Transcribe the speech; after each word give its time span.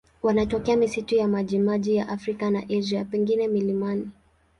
Wanatokea 0.23 0.75
misitu 0.77 1.15
ya 1.15 1.27
majimaji 1.27 1.95
ya 1.95 2.09
Afrika 2.09 2.49
na 2.49 2.63
Asia, 2.79 3.05
pengine 3.05 3.47
milimani. 3.47 4.09